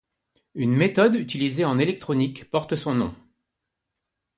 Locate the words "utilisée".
1.13-1.63